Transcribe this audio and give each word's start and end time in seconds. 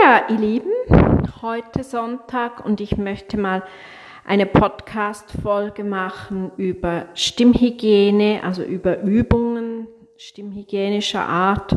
Ja, 0.00 0.26
ihr 0.28 0.36
Lieben, 0.36 0.72
heute 1.42 1.82
Sonntag 1.82 2.64
und 2.64 2.80
ich 2.80 2.96
möchte 2.96 3.36
mal 3.36 3.64
eine 4.24 4.46
Podcast-Folge 4.46 5.82
machen 5.82 6.52
über 6.56 7.06
Stimmhygiene, 7.14 8.40
also 8.44 8.62
über 8.62 9.00
Übungen 9.00 9.88
stimmhygienischer 10.16 11.22
Art, 11.22 11.76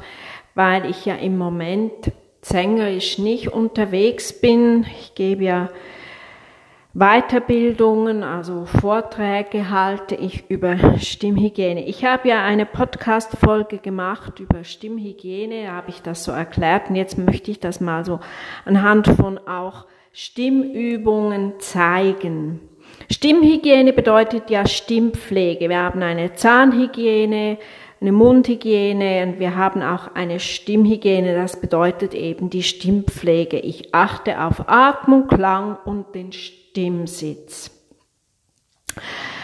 weil 0.53 0.87
ich 0.89 1.05
ja 1.05 1.15
im 1.15 1.37
Moment 1.37 2.11
sängerisch 2.41 3.17
nicht 3.17 3.47
unterwegs 3.53 4.39
bin. 4.39 4.85
Ich 4.99 5.15
gebe 5.15 5.43
ja 5.43 5.69
Weiterbildungen, 6.93 8.21
also 8.21 8.65
Vorträge 8.65 9.69
halte 9.69 10.15
ich 10.15 10.49
über 10.49 10.97
Stimmhygiene. 10.97 11.85
Ich 11.85 12.03
habe 12.03 12.27
ja 12.27 12.43
eine 12.43 12.65
Podcast-Folge 12.65 13.77
gemacht 13.77 14.41
über 14.41 14.65
Stimmhygiene, 14.65 15.71
habe 15.71 15.89
ich 15.89 16.01
das 16.01 16.25
so 16.25 16.33
erklärt 16.33 16.89
und 16.89 16.97
jetzt 16.97 17.17
möchte 17.17 17.49
ich 17.49 17.61
das 17.61 17.79
mal 17.79 18.03
so 18.03 18.19
anhand 18.65 19.07
von 19.07 19.37
auch 19.37 19.85
Stimmübungen 20.11 21.53
zeigen. 21.59 22.59
Stimmhygiene 23.09 23.93
bedeutet 23.93 24.49
ja 24.49 24.67
Stimmpflege. 24.67 25.69
Wir 25.69 25.77
haben 25.77 26.03
eine 26.03 26.33
Zahnhygiene, 26.33 27.57
eine 28.01 28.11
Mundhygiene 28.11 29.23
und 29.23 29.39
wir 29.39 29.55
haben 29.55 29.81
auch 29.81 30.13
eine 30.13 30.41
Stimmhygiene. 30.41 31.35
Das 31.35 31.61
bedeutet 31.61 32.13
eben 32.13 32.49
die 32.49 32.63
Stimmpflege. 32.63 33.59
Ich 33.59 33.95
achte 33.95 34.43
auf 34.43 34.67
Atmung, 34.67 35.29
Klang 35.29 35.77
und 35.85 36.13
den 36.15 36.33
Stimmsitz. 36.71 37.69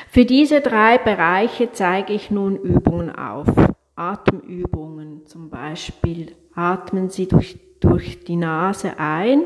Für 0.09 0.23
diese 0.23 0.61
drei 0.61 0.97
Bereiche 0.97 1.73
zeige 1.73 2.13
ich 2.13 2.31
nun 2.31 2.55
Übungen 2.55 3.13
auf. 3.13 3.49
Atemübungen 3.97 5.25
zum 5.25 5.49
Beispiel. 5.49 6.37
Atmen 6.55 7.09
Sie 7.09 7.27
durch, 7.27 7.59
durch 7.81 8.23
die 8.23 8.37
Nase 8.37 8.97
ein. 8.97 9.43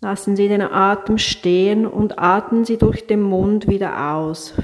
Lassen 0.00 0.34
Sie 0.34 0.48
den 0.48 0.62
Atem 0.62 1.18
stehen 1.18 1.86
und 1.86 2.18
atmen 2.18 2.64
Sie 2.64 2.76
durch 2.76 3.06
den 3.06 3.22
Mund 3.22 3.68
wieder 3.68 4.12
aus. 4.12 4.54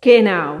Genau. 0.00 0.58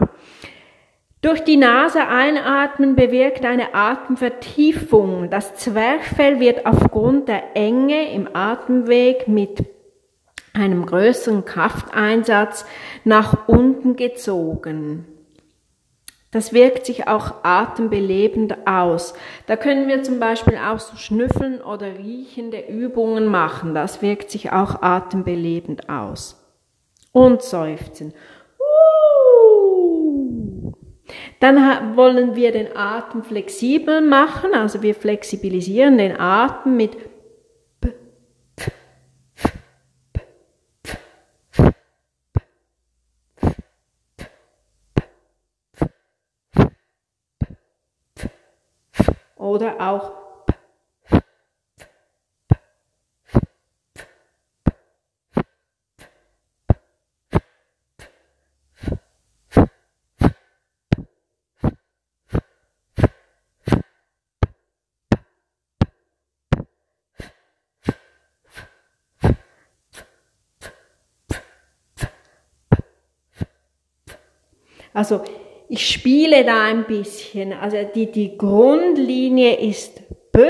Durch 1.20 1.42
die 1.42 1.56
Nase 1.56 2.06
einatmen 2.06 2.94
bewirkt 2.94 3.44
eine 3.44 3.74
Atemvertiefung. 3.74 5.30
Das 5.30 5.56
Zwerchfell 5.56 6.38
wird 6.38 6.64
aufgrund 6.64 7.28
der 7.28 7.56
Enge 7.56 8.12
im 8.12 8.28
Atemweg 8.34 9.26
mit 9.26 9.64
einem 10.54 10.86
größeren 10.86 11.44
Krafteinsatz 11.44 12.66
nach 13.04 13.48
unten 13.48 13.96
gezogen. 13.96 15.06
Das 16.30 16.52
wirkt 16.52 16.84
sich 16.84 17.08
auch 17.08 17.42
atembelebend 17.42 18.66
aus. 18.66 19.14
Da 19.46 19.56
können 19.56 19.88
wir 19.88 20.02
zum 20.02 20.20
Beispiel 20.20 20.58
auch 20.58 20.78
so 20.78 20.96
schnüffeln 20.96 21.62
oder 21.62 21.98
riechende 21.98 22.60
Übungen 22.68 23.26
machen. 23.26 23.74
Das 23.74 24.02
wirkt 24.02 24.30
sich 24.30 24.52
auch 24.52 24.82
atembelebend 24.82 25.88
aus. 25.88 26.44
Und 27.12 27.42
seufzen. 27.42 28.12
Dann 31.40 31.96
wollen 31.96 32.36
wir 32.36 32.52
den 32.52 32.76
Atem 32.76 33.22
flexibel 33.22 34.00
machen, 34.00 34.52
also 34.54 34.82
wir 34.82 34.94
flexibilisieren 34.94 35.98
den 35.98 36.18
Atem 36.18 36.76
mit 36.76 36.96
oder 49.36 49.80
auch 49.80 50.27
Also 74.98 75.20
ich 75.68 75.88
spiele 75.88 76.44
da 76.44 76.64
ein 76.64 76.84
bisschen. 76.84 77.52
Also 77.52 77.76
die, 77.94 78.10
die 78.10 78.36
Grundlinie 78.36 79.60
ist 79.60 80.02
B 80.32 80.40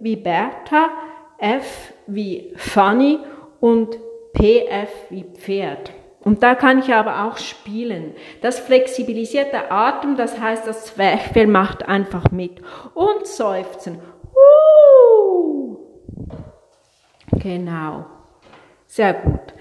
wie 0.00 0.16
Bertha, 0.16 0.90
F 1.38 1.94
wie 2.06 2.52
Fanny 2.56 3.18
und 3.58 3.98
PF 4.34 4.90
wie 5.08 5.24
Pferd. 5.24 5.92
Und 6.20 6.42
da 6.42 6.54
kann 6.54 6.80
ich 6.80 6.92
aber 6.92 7.24
auch 7.24 7.38
spielen. 7.38 8.12
Das 8.42 8.58
flexibilisiert 8.58 9.54
der 9.54 9.72
Atem, 9.72 10.18
das 10.18 10.38
heißt, 10.38 10.66
das 10.66 10.84
Zwerchfell 10.84 11.46
macht 11.46 11.88
einfach 11.88 12.30
mit. 12.30 12.60
Und 12.92 13.26
seufzen. 13.26 13.98
Uh. 14.34 15.78
Genau. 17.32 18.04
Sehr 18.86 19.14
gut. 19.14 19.54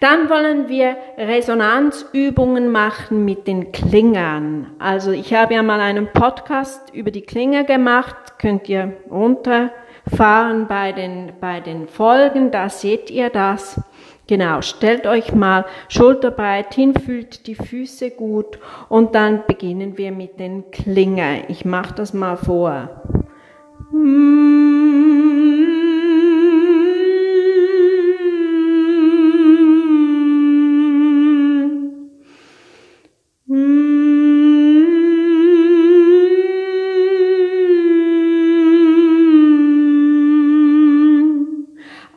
Dann 0.00 0.28
wollen 0.28 0.68
wir 0.68 0.96
Resonanzübungen 1.16 2.70
machen 2.70 3.24
mit 3.24 3.46
den 3.46 3.72
Klingern. 3.72 4.72
Also 4.78 5.10
ich 5.10 5.32
habe 5.32 5.54
ja 5.54 5.62
mal 5.62 5.80
einen 5.80 6.08
Podcast 6.12 6.94
über 6.94 7.10
die 7.10 7.22
Klinger 7.22 7.64
gemacht, 7.64 8.38
könnt 8.38 8.68
ihr 8.68 8.92
runterfahren 9.10 10.66
bei 10.68 10.92
den, 10.92 11.32
bei 11.40 11.60
den 11.60 11.88
Folgen, 11.88 12.50
da 12.50 12.68
seht 12.68 13.10
ihr 13.10 13.30
das. 13.30 13.80
Genau, 14.28 14.60
stellt 14.60 15.06
euch 15.06 15.34
mal 15.34 15.64
schulterbreit 15.88 16.74
hin, 16.74 16.94
fühlt 16.94 17.46
die 17.46 17.54
Füße 17.54 18.10
gut 18.10 18.58
und 18.88 19.14
dann 19.14 19.44
beginnen 19.46 19.96
wir 19.96 20.10
mit 20.10 20.40
den 20.40 20.70
Klingern. 20.72 21.44
Ich 21.48 21.64
mache 21.64 21.94
das 21.94 22.12
mal 22.12 22.36
vor. 22.36 23.02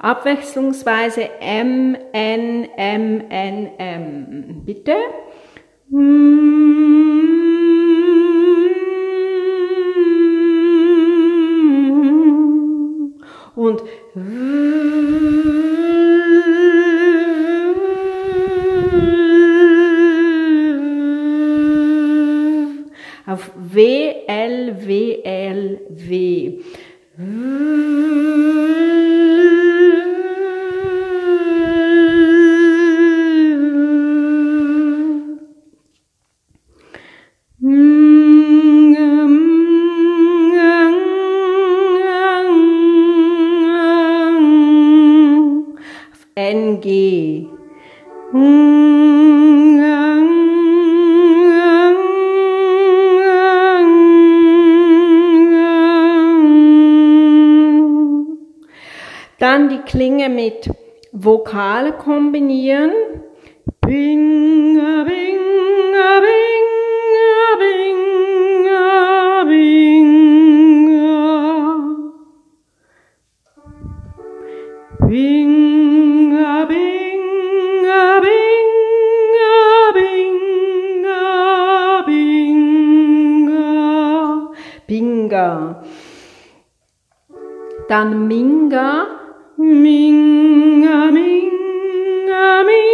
Abwechslungsweise 0.09 1.29
M, 1.39 1.95
N, 2.13 2.67
M, 2.75 3.21
N, 3.29 3.69
M. 3.77 4.65
Bitte. 4.65 4.95
Und 13.55 13.81
NG. 46.35 47.47
Dann 59.39 59.69
die 59.69 59.79
Klinge 59.79 60.29
mit 60.29 60.69
Vokale 61.11 61.93
kombinieren. 61.93 62.91
Binga, 63.81 64.28
Binga. 85.39 85.83
Dann 87.87 88.27
Minga. 88.27 89.07
Minga, 89.57 91.11
minga, 91.11 92.63
minga, 92.63 92.88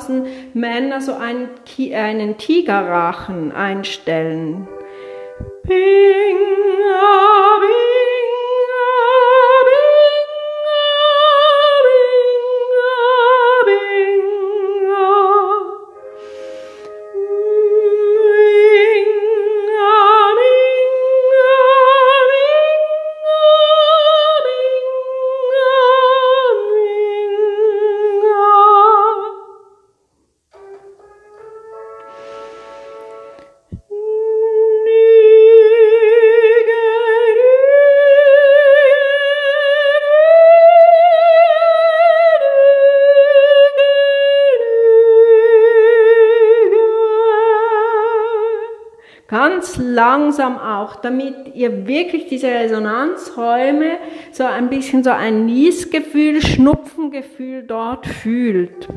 lassen, 0.00 0.26
Männer 0.54 1.00
so 1.00 1.14
einen, 1.14 1.48
Ki 1.64 1.94
einen 1.94 2.38
Tigerrachen 2.38 3.52
einstellen. 3.52 4.66
Binga, 5.64 5.76
binga, 7.60 7.99
Ganz 49.60 49.76
langsam 49.76 50.56
auch, 50.58 50.96
damit 50.96 51.54
ihr 51.54 51.86
wirklich 51.86 52.28
diese 52.28 52.46
Resonanzräume 52.46 53.98
so 54.32 54.44
ein 54.44 54.70
bisschen 54.70 55.04
so 55.04 55.10
ein 55.10 55.44
Niesgefühl, 55.44 56.40
Schnupfengefühl 56.40 57.64
dort 57.64 58.06
fühlt. 58.06 58.88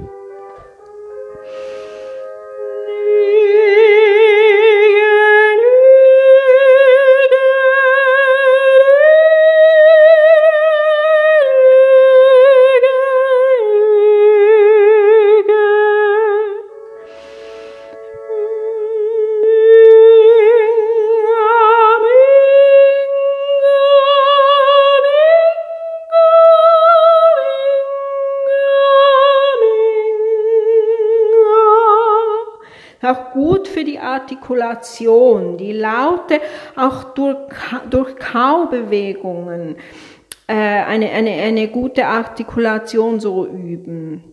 Gut 33.63 33.67
für 33.69 33.83
die 33.85 33.99
Artikulation, 33.99 35.57
die 35.57 35.71
Laute 35.71 36.41
auch 36.75 37.13
durch, 37.13 37.37
durch 37.89 38.15
Kaubewegungen 38.17 39.77
äh, 40.47 40.53
eine, 40.53 41.09
eine, 41.11 41.31
eine 41.31 41.69
gute 41.69 42.05
Artikulation 42.05 43.21
so 43.21 43.45
üben. 43.45 44.23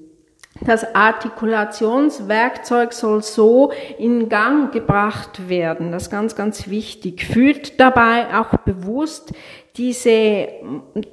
Das 0.62 0.94
Artikulationswerkzeug 0.94 2.92
soll 2.92 3.22
so 3.22 3.70
in 3.98 4.28
Gang 4.28 4.72
gebracht 4.72 5.48
werden. 5.48 5.92
Das 5.92 6.04
ist 6.04 6.10
ganz, 6.10 6.34
ganz 6.34 6.68
wichtig. 6.68 7.24
Fühlt 7.24 7.78
dabei 7.78 8.36
auch 8.36 8.58
bewusst 8.58 9.32
diese, 9.80 10.46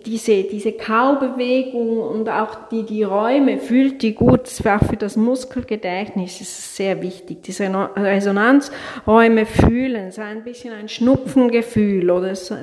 diese, 0.05 0.43
diese 0.43 0.73
Kaubewegung 0.73 1.99
und 1.99 2.27
auch 2.27 2.67
die, 2.69 2.83
die 2.83 3.03
Räume, 3.03 3.59
fühlt 3.59 4.01
die 4.01 4.13
gut. 4.13 4.41
Das 4.43 4.65
war 4.65 4.81
auch 4.81 4.85
für 4.85 4.97
das 4.97 5.15
Muskelgedächtnis 5.15 6.41
ist 6.41 6.75
sehr 6.75 7.01
wichtig. 7.01 7.43
Diese 7.43 7.71
Resonanzräume 7.95 9.45
fühlen, 9.45 10.11
so 10.11 10.21
ein 10.21 10.43
bisschen 10.43 10.73
ein 10.73 10.89
Schnupfengefühl 10.89 12.11
oder 12.11 12.35
so, 12.35 12.55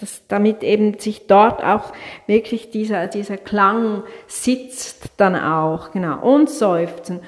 das, 0.00 0.22
damit 0.26 0.62
eben 0.62 0.98
sich 0.98 1.26
dort 1.26 1.62
auch 1.62 1.92
wirklich 2.26 2.70
dieser, 2.70 3.06
dieser 3.06 3.36
Klang 3.36 4.04
sitzt 4.26 5.10
dann 5.18 5.36
auch, 5.36 5.90
genau, 5.90 6.18
und 6.22 6.48
seufzen. 6.48 7.20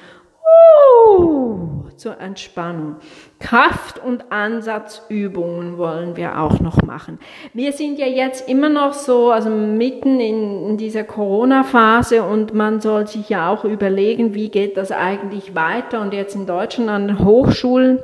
Uh, 1.07 1.74
zur 1.97 2.19
Entspannung. 2.19 2.97
Kraft- 3.39 3.99
und 4.03 4.31
Ansatzübungen 4.31 5.77
wollen 5.77 6.15
wir 6.15 6.39
auch 6.39 6.59
noch 6.59 6.81
machen. 6.81 7.19
Wir 7.53 7.71
sind 7.73 7.99
ja 7.99 8.07
jetzt 8.07 8.49
immer 8.49 8.69
noch 8.69 8.93
so, 8.93 9.31
also 9.31 9.49
mitten 9.49 10.19
in, 10.19 10.69
in 10.69 10.77
dieser 10.77 11.03
Corona-Phase 11.03 12.23
und 12.23 12.53
man 12.53 12.81
soll 12.81 13.07
sich 13.07 13.29
ja 13.29 13.49
auch 13.49 13.63
überlegen, 13.65 14.33
wie 14.33 14.49
geht 14.49 14.77
das 14.77 14.91
eigentlich 14.91 15.55
weiter 15.55 16.01
und 16.01 16.13
jetzt 16.13 16.35
in 16.35 16.45
Deutschland 16.45 16.89
an 16.89 17.25
Hochschulen 17.25 17.99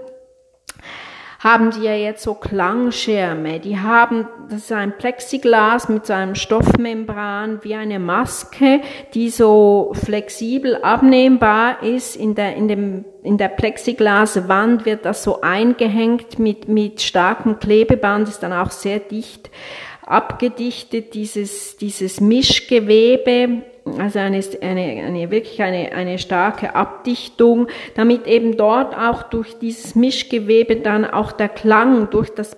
haben 1.44 1.72
die 1.72 1.82
ja 1.82 1.96
jetzt 1.96 2.22
so 2.22 2.36
Klangschirme. 2.36 3.60
Die 3.60 3.80
haben, 3.80 4.28
das 4.48 4.60
ist 4.60 4.72
ein 4.72 4.96
Plexiglas 4.96 5.90
mit 5.90 6.06
so 6.06 6.14
einem 6.14 6.36
Stoffmembran 6.36 7.60
wie 7.64 7.74
eine 7.74 7.98
Maske, 7.98 8.82
die 9.16 9.30
so 9.32 9.92
flexibel 9.96 10.76
abnehmbar 10.84 11.82
ist. 11.82 12.16
In 12.16 12.36
der, 12.36 12.56
in 12.56 12.68
dem, 12.68 13.06
in 13.24 13.40
der 13.40 13.48
Plexiglaswand 13.48 14.86
wird 14.86 15.04
das 15.04 15.24
so 15.24 15.42
eingehängt 15.42 16.38
mit, 16.38 16.68
mit 16.68 17.02
starkem 17.02 17.58
Klebeband, 17.58 18.30
ist 18.30 18.44
dann 18.44 18.54
auch 18.54 18.70
sehr 18.70 19.00
dicht 19.00 19.50
abgedichtet, 20.06 21.16
dieses, 21.16 21.76
dieses 21.78 22.22
Mischgewebe 22.22 23.64
also 23.98 24.20
eine, 24.20 24.42
eine, 24.62 25.04
eine 25.04 25.32
wirklich 25.32 25.62
eine, 25.62 25.92
eine 25.94 26.20
starke 26.20 26.76
Abdichtung, 26.76 27.68
damit 27.96 28.28
eben 28.28 28.58
dort 28.58 28.96
auch 28.96 29.24
durch 29.24 29.58
dieses 29.60 29.96
Mischgewebe 29.96 30.78
dann 30.78 31.06
auch 31.06 31.32
der 31.32 31.50
Klang 31.50 32.10
durch 32.10 32.34
das 32.34 32.58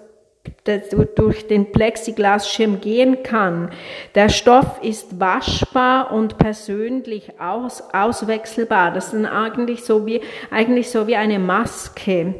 durch 1.15 1.48
den 1.48 1.72
Plexiglasschirm 1.72 2.80
gehen 2.82 3.24
kann. 3.24 3.70
Der 4.15 4.30
Stoff 4.30 4.80
ist 4.82 5.20
waschbar 5.20 6.12
und 6.12 6.38
persönlich 6.38 7.39
aus, 7.39 7.84
auswechselbar. 7.94 8.92
Das 8.92 9.13
ist 9.13 9.25
eigentlich 9.25 9.84
so 9.84 10.06
wie, 10.06 10.22
eigentlich 10.51 10.89
so 10.89 11.08
wie 11.08 11.15
eine 11.15 11.39
Maske. 11.39 12.36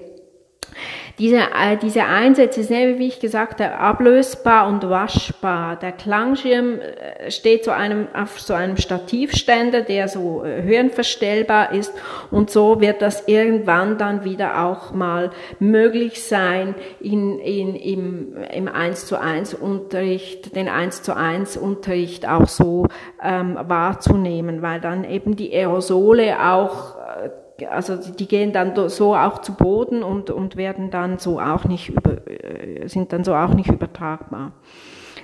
Diese, 1.20 1.38
äh, 1.38 1.78
diese 1.80 2.06
Einsätze 2.06 2.64
sind, 2.64 2.98
wie 2.98 3.08
ich 3.08 3.20
gesagt 3.20 3.62
habe, 3.62 3.76
ablösbar 3.76 4.68
und 4.68 4.90
waschbar. 4.90 5.76
Der 5.76 5.92
Klangschirm 5.92 6.80
äh, 6.80 7.30
steht 7.30 7.66
so 7.66 7.72
einem, 7.72 8.08
auf 8.16 8.40
so 8.40 8.56
einem 8.56 8.78
Stativständer, 8.78 9.82
der 9.82 10.08
so 10.08 10.44
äh, 10.44 10.64
höhenverstellbar 10.64 11.72
ist 11.72 11.94
und 12.32 12.50
so 12.50 12.82
wird 12.82 13.04
das 13.04 13.28
irgendwann 13.28 14.00
dann 14.00 14.24
wieder 14.24 14.66
auch 14.66 14.92
mal 14.92 15.30
möglich 15.60 16.24
sein, 16.24 16.74
in, 17.00 17.38
in, 17.38 17.76
im, 17.76 18.38
im 18.52 18.68
1 18.68 19.06
zu 19.06 19.20
1 19.20 19.54
Unterricht, 19.54 20.56
den 20.56 20.68
1 20.68 21.04
zu 21.04 21.16
1 21.16 21.58
Unterricht 21.58 22.28
auch 22.28 22.48
so 22.48 22.88
ähm, 23.24 23.56
wahrzunehmen, 23.62 24.64
weil 24.64 24.82
dann 24.82 25.04
eben 25.04 25.36
die 25.36 25.54
Aerosole 25.54 26.38
auch 26.44 27.03
also 27.70 27.96
die 27.96 28.28
gehen 28.28 28.52
dann 28.52 28.90
so 28.90 29.16
auch 29.16 29.42
zu 29.42 29.54
Boden 29.54 30.04
und, 30.04 30.30
und 30.30 30.56
werden 30.56 30.90
dann 30.92 31.20
so 31.20 31.40
auch 31.40 31.66
nicht 31.66 31.90
über, 31.90 32.28
äh, 32.28 32.88
sind 32.88 33.14
dann 33.14 33.24
so 33.24 33.36
auch 33.36 33.54
nicht 33.54 33.70
übertragbar. 33.70 34.52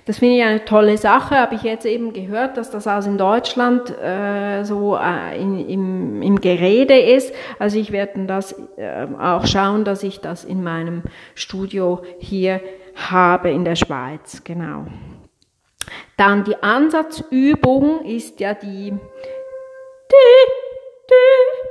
Das 0.06 0.20
finde 0.20 0.38
ich 0.38 0.44
eine 0.44 0.66
tolle 0.66 0.98
Sache, 0.98 1.36
habe 1.36 1.56
ich 1.56 1.64
jetzt 1.64 1.86
eben 1.86 2.14
gehört, 2.14 2.58
dass 2.58 2.72
das 2.72 2.88
also 2.88 3.10
in 3.10 3.18
Deutschland 3.18 3.96
äh, 4.00 4.64
so 4.64 4.98
äh, 4.98 5.40
in, 5.40 5.68
im, 5.70 6.22
im 6.22 6.42
Gerede 6.42 6.98
ist. 6.98 7.34
Also 7.60 7.78
ich 7.78 7.92
werde 7.92 8.26
das 8.26 8.56
äh, 8.78 9.08
auch 9.20 9.46
schauen, 9.46 9.84
dass 9.84 10.02
ich 10.04 10.20
das 10.20 10.46
in 10.46 10.64
meinem 10.64 11.04
Studio 11.36 12.02
hier 12.18 12.62
habe 12.96 13.52
in 13.52 13.66
der 13.66 13.76
Schweiz, 13.76 14.44
genau. 14.44 14.86
Dann 16.18 16.44
die 16.44 16.62
Ansatzübung 16.62 18.04
ist 18.04 18.40
ja 18.40 18.54
die, 18.54 18.92
die, 18.92 18.96
die 21.10 21.69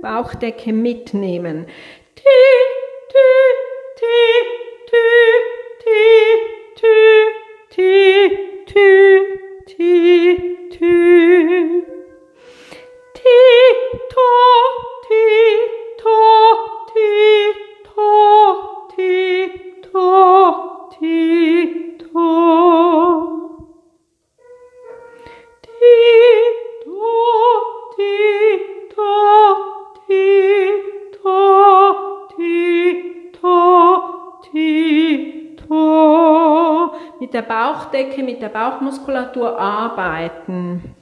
Bauchdecke 0.00 0.72
mitnehmen. 0.72 1.66
Der 37.38 37.42
Bauchdecke, 37.42 38.24
mit 38.24 38.42
der 38.42 38.48
Bauchmuskulatur 38.48 39.58
arbeiten. 39.60 40.96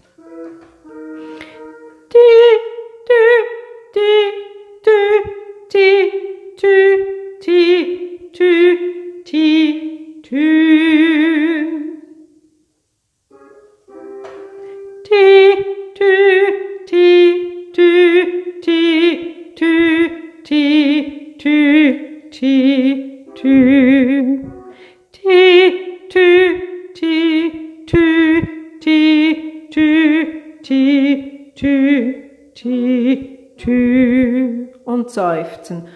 Seufzen. 35.37 35.89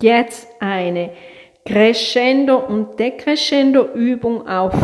Jetzt 0.00 0.48
eine 0.60 1.10
Crescendo- 1.64 2.66
und 2.66 2.98
Decrescendo-Übung 2.98 4.46
auf 4.46 4.74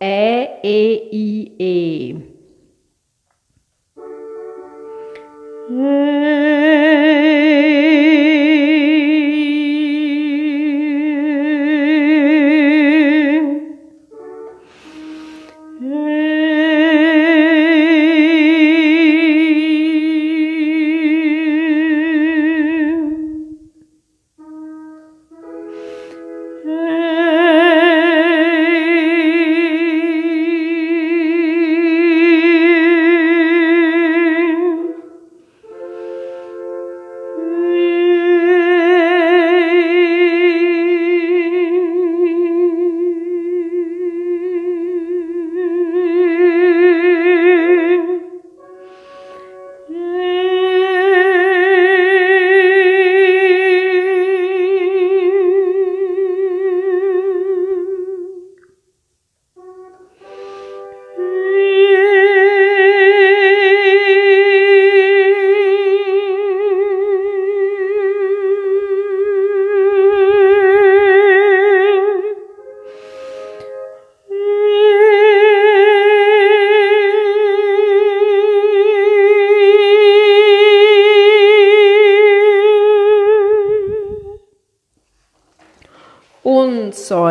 Ä, 0.00 0.48
E, 0.62 0.94
I, 1.12 1.52
E. 1.58 2.16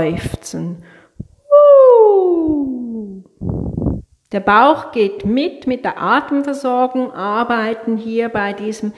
seufzen. 0.01 0.83
Der 4.31 4.39
Bauch 4.39 4.91
geht 4.91 5.25
mit 5.25 5.67
mit 5.67 5.83
der 5.83 6.01
Atemversorgung, 6.01 7.11
arbeiten 7.11 7.97
hier 7.97 8.29
bei 8.29 8.53
diesem 8.53 8.93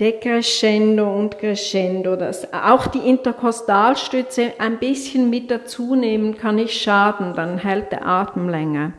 Decrescendo 0.00 1.12
und 1.12 1.38
Crescendo. 1.38 2.16
Das, 2.16 2.52
auch 2.54 2.86
die 2.86 3.06
Interkostalstütze 3.06 4.54
ein 4.58 4.78
bisschen 4.78 5.28
mit 5.28 5.50
dazu 5.50 5.94
nehmen 5.94 6.38
kann 6.38 6.54
nicht 6.54 6.80
schaden, 6.80 7.34
dann 7.34 7.58
hält 7.58 7.92
der 7.92 8.06
Atem 8.06 8.48
länger. 8.48 8.92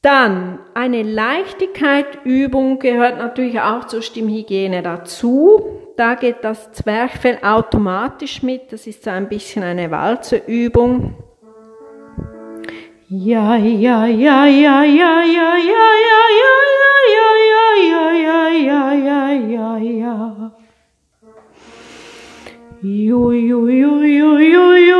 Dann 0.00 0.58
eine 0.74 1.02
Leichtigkeitübung 1.02 2.78
gehört 2.78 3.18
natürlich 3.18 3.60
auch 3.60 3.86
zur 3.86 4.02
Stimmhygiene 4.02 4.82
dazu. 4.82 5.83
Da 5.96 6.14
geht 6.14 6.42
das 6.42 6.72
Zwerchfell 6.72 7.38
automatisch 7.42 8.42
mit. 8.42 8.72
Das 8.72 8.86
ist 8.86 9.04
so 9.04 9.10
ein 9.10 9.28
bisschen 9.28 9.62
eine 9.62 9.90
Walzeübung. 9.90 11.14
Ja, 13.08 13.56
ja, 13.56 14.06
ja, 14.06 14.46
ja, 14.46 14.46
ja, 14.46 14.82
ja, 14.82 15.22
ja, 15.22 15.54
ja, 15.62 16.24
ja, 16.34 16.56
ja, 17.14 17.28
ja, 17.90 18.10
ja, 18.12 18.92
ja, 18.92 18.92
ja, 18.92 19.28
ja, 19.30 19.78
ja. 19.78 20.50
Ju, 22.82 23.32
ju, 23.32 23.68
ju, 23.68 24.02
ju, 24.02 24.38
ju, 24.38 24.38
ju, 24.38 24.66
ju, 24.76 24.93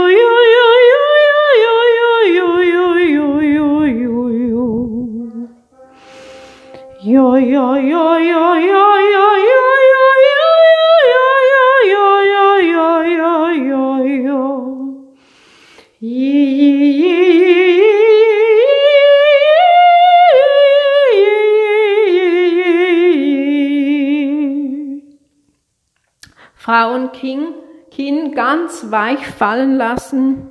Kinn 27.91 28.33
ganz 28.35 28.91
weich 28.91 29.27
fallen 29.27 29.77
lassen. 29.77 30.51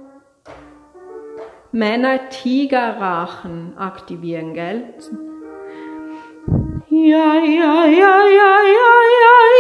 Männer 1.72 2.30
Tigerrachen 2.30 3.78
aktivieren, 3.78 4.54
gell? 4.54 4.94
Ja, 6.90 7.36
ja, 7.36 7.86
ja, 7.86 7.86
ja, 7.86 8.18
ja, 8.28 8.54
ja, 8.78 9.53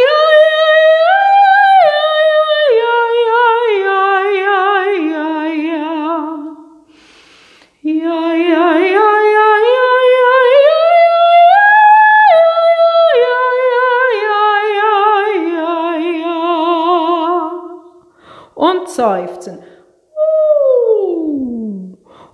seufzen. 18.95 19.59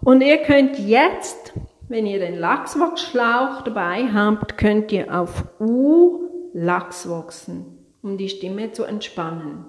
Und 0.01 0.21
ihr 0.21 0.37
könnt 0.37 0.79
jetzt 0.79 1.53
wenn 1.89 2.05
ihr 2.05 2.19
den 2.19 2.37
Lachswachsschlauch 2.37 3.63
dabei 3.63 4.07
habt, 4.13 4.57
könnt 4.57 4.91
ihr 4.91 5.11
auf 5.13 5.45
U 5.59 6.29
Lachswachsen, 6.53 7.65
um 8.03 8.17
die 8.17 8.29
Stimme 8.29 8.71
zu 8.71 8.83
entspannen. 8.83 9.65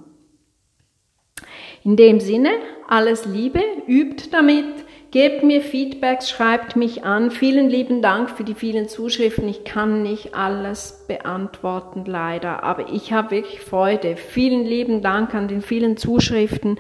In 1.83 1.97
dem 1.97 2.21
Sinne, 2.21 2.51
alles 2.87 3.25
Liebe, 3.25 3.63
übt 3.87 4.29
damit, 4.33 4.85
gebt 5.11 5.43
mir 5.43 5.61
Feedbacks, 5.61 6.31
schreibt 6.31 6.77
mich 6.77 7.05
an. 7.05 7.31
Vielen 7.31 7.69
lieben 7.69 8.03
Dank 8.03 8.31
für 8.31 8.45
die 8.45 8.55
vielen 8.55 8.89
Zuschriften. 8.89 9.49
Ich 9.49 9.65
kann 9.65 10.03
nicht 10.03 10.35
alles 10.35 11.05
beantworten, 11.09 12.05
leider, 12.07 12.63
aber 12.63 12.93
ich 12.93 13.13
habe 13.13 13.33
wirklich 13.33 13.61
Freude. 13.61 14.17
Vielen 14.17 14.65
lieben 14.65 15.03
Dank 15.03 15.35
an 15.35 15.49
den 15.49 15.63
vielen 15.63 15.97
Zuschriften. 15.97 16.79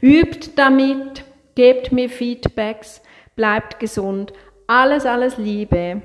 Übt 0.00 0.50
damit, 0.56 1.24
gebt 1.54 1.92
mir 1.92 2.08
Feedbacks, 2.08 3.02
bleibt 3.34 3.78
gesund. 3.78 4.32
Alles, 4.66 5.06
alles 5.06 5.36
Liebe. 5.38 6.02